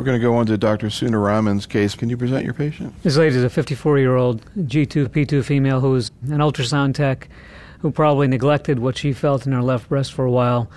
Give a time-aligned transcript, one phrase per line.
[0.00, 0.86] We're going to go on to Dr.
[0.86, 1.94] Sunaraman's case.
[1.94, 2.94] Can you present your patient?
[3.02, 7.28] This lady is a 54 year old G2P2 female who is an ultrasound tech
[7.80, 10.70] who probably neglected what she felt in her left breast for a while.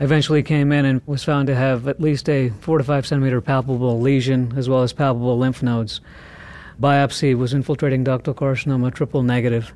[0.00, 3.40] Eventually came in and was found to have at least a 4 to 5 centimeter
[3.40, 6.02] palpable lesion as well as palpable lymph nodes.
[6.78, 9.72] Biopsy was infiltrating ductal carcinoma, triple negative.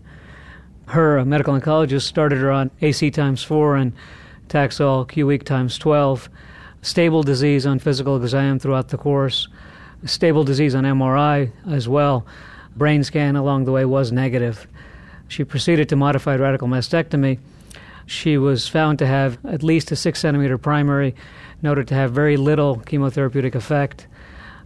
[0.88, 3.95] Her medical oncologist started her on AC times 4 and
[4.50, 6.29] Taxol Q week times 12
[6.83, 9.49] stable disease on physical exam throughout the course,
[10.05, 12.27] stable disease on MRI as well.
[12.77, 14.67] Brain scan along the way was negative.
[15.29, 17.39] She proceeded to modified radical mastectomy.
[18.07, 21.14] She was found to have at least a six centimeter primary,
[21.63, 24.09] noted to have very little chemotherapeutic effect.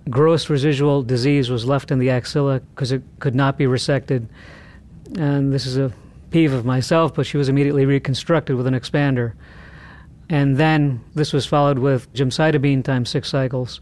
[0.09, 4.27] Gross residual disease was left in the axilla because it could not be resected.
[5.19, 5.93] And this is a
[6.31, 9.33] peeve of myself, but she was immediately reconstructed with an expander.
[10.29, 13.81] And then this was followed with gemcitabine times six cycles.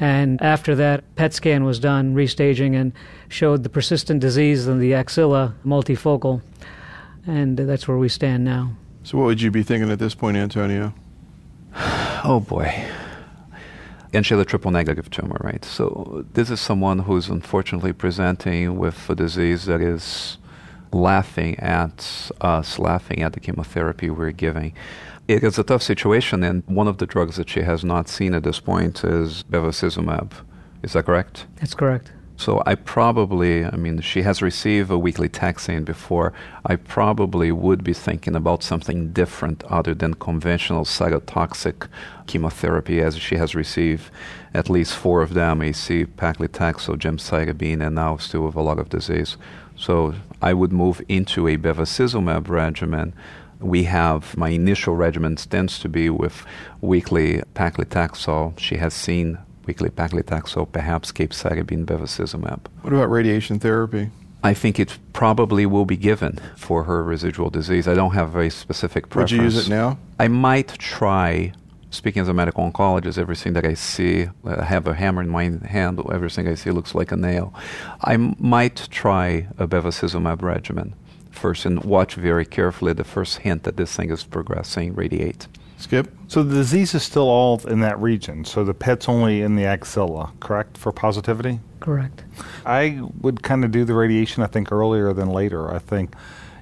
[0.00, 2.92] And after that, PET scan was done, restaging, and
[3.28, 6.40] showed the persistent disease in the axilla, multifocal.
[7.26, 8.72] And that's where we stand now.
[9.02, 10.94] So, what would you be thinking at this point, Antonio?
[12.24, 12.84] Oh, boy.
[14.12, 15.64] And she had a triple negative tumor, right?
[15.64, 20.36] So, this is someone who's unfortunately presenting with a disease that is
[20.90, 24.74] laughing at us, laughing at the chemotherapy we're giving
[25.28, 28.32] it is a tough situation, and one of the drugs that she has not seen
[28.34, 30.32] at this point is bevacizumab.
[30.82, 31.46] Is that correct?
[31.56, 32.12] That's correct.
[32.38, 36.32] So I probably, I mean, she has received a weekly taxane before.
[36.64, 41.88] I probably would be thinking about something different other than conventional cytotoxic
[42.26, 44.10] chemotherapy, as she has received
[44.54, 48.88] at least four of them: AC, paclitaxel, gemcitabine, and now still with a lot of
[48.88, 49.36] disease.
[49.76, 53.14] So I would move into a bevacizumab regimen
[53.60, 56.44] we have my initial regimen tends to be with
[56.80, 58.58] weekly paclitaxel.
[58.58, 62.60] She has seen weekly paclitaxel, perhaps capecitabine bevacizumab.
[62.82, 64.10] What about radiation therapy?
[64.42, 67.88] I think it probably will be given for her residual disease.
[67.88, 69.32] I don't have a very specific preference.
[69.32, 69.98] Would you use it now?
[70.18, 71.52] I might try.
[71.90, 75.50] Speaking as a medical oncologist, everything that I see, I have a hammer in my
[75.66, 77.52] hand, everything I see looks like a nail.
[78.02, 80.94] I might try a bevacizumab regimen
[81.30, 85.46] first and watch very carefully the first hint that this thing is progressing, radiate.
[85.78, 86.08] Skip?
[86.26, 88.44] So the disease is still all in that region.
[88.44, 91.60] So the pet's only in the axilla, correct, for positivity?
[91.78, 92.24] Correct.
[92.66, 95.72] I would kind of do the radiation, I think, earlier than later.
[95.72, 96.14] I think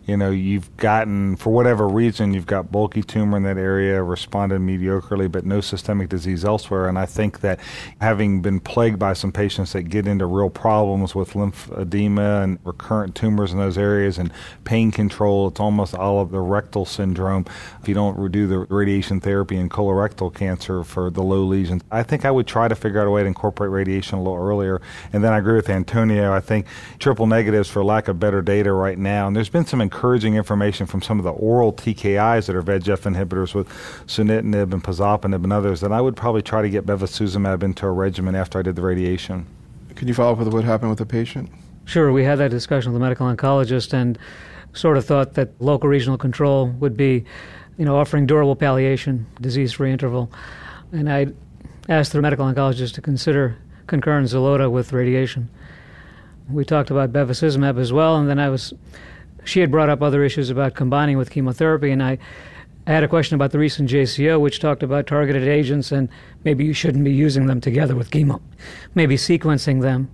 [0.06, 4.61] you know, you've gotten, for whatever reason, you've got bulky tumor in that area, responded
[4.61, 6.89] mediocrely, but no systemic disease elsewhere.
[6.89, 7.59] And I think that
[8.00, 13.16] having been plagued by some patients that get into real problems with lymphedema and recurrent
[13.16, 14.33] tumors in those areas and
[14.65, 17.45] pain control, it's almost all of the rectal syndrome.
[17.83, 22.05] If you don't do the radiation therapy in colorectal cancer for the low lesions, I
[22.05, 24.81] think I would try to figure out a way to incorporate radiation a little earlier.
[25.12, 26.33] And then I agree with Antonio.
[26.33, 26.66] I think
[27.00, 30.84] triple negatives, for lack of better data right now, and there's been some encouraging information
[30.84, 33.67] from some of the oral TKIs that are VEGF inhibitors with
[34.07, 37.91] sunitinib and pazopanib and others that I would probably try to get bevacizumab into a
[37.91, 39.47] regimen after I did the radiation.
[39.95, 41.51] Can you follow up with what happened with the patient?
[41.87, 42.12] Sure.
[42.12, 44.19] We had that discussion with the medical oncologist and
[44.75, 47.25] sort of thought that local regional control would be,
[47.78, 50.31] you know, offering durable palliation, disease-free interval.
[50.93, 51.28] And I
[51.89, 55.49] asked the medical oncologist to consider concurrent Xeloda with radiation.
[56.51, 58.75] We talked about bevacizumab as well, and then I was
[59.47, 62.19] she had brought up other issues about combining with chemotherapy, and I,
[62.87, 66.09] had a question about the recent JCO, which talked about targeted agents, and
[66.45, 68.41] maybe you shouldn't be using them together with chemo,
[68.95, 70.09] maybe sequencing them,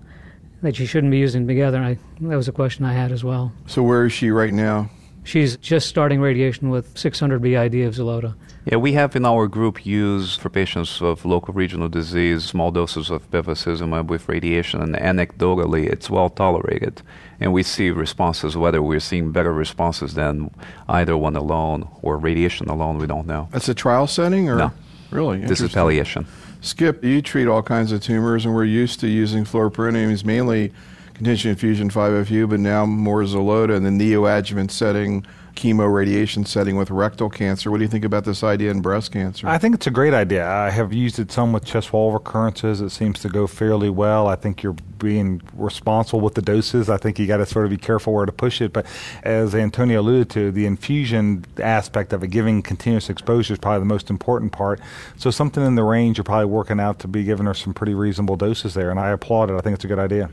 [0.63, 1.79] that you shouldn't be using together.
[1.79, 3.53] I, that was a question I had as well.
[3.67, 4.89] So where is she right now?
[5.25, 8.35] She's just starting radiation with 600 BID of Xeloda.
[8.65, 13.11] Yeah, we have in our group used for patients of local regional disease small doses
[13.11, 17.03] of bevacizumab with radiation, and anecdotally, it's well tolerated.
[17.41, 20.51] And we see responses, whether we're seeing better responses than
[20.89, 23.49] either one alone or radiation alone, we don't know.
[23.51, 24.73] That's a trial setting, or no?
[25.11, 26.27] Really, this is palliation.
[26.61, 30.73] Skip, you treat all kinds of tumors, and we're used to using fluoropyrimidines mainly
[31.23, 35.25] contingent infusion 5FU, but now more Xeloda in the neoadjuvant setting
[35.55, 37.71] chemo radiation setting with rectal cancer.
[37.71, 39.47] What do you think about this idea in breast cancer?
[39.47, 40.49] I think it's a great idea.
[40.49, 42.81] I have used it some with chest wall recurrences.
[42.81, 44.27] It seems to go fairly well.
[44.27, 46.91] I think you're being responsible with the doses.
[46.91, 48.73] I think you got to sort of be careful where to push it.
[48.73, 48.87] But
[49.23, 53.85] as Antonio alluded to, the infusion aspect of it, giving continuous exposure, is probably the
[53.85, 54.81] most important part.
[55.17, 57.95] So something in the range you're probably working out to be giving her some pretty
[57.95, 59.55] reasonable doses there, and I applaud it.
[59.55, 60.31] I think it's a good idea.